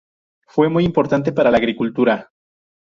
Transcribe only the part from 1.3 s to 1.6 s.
para la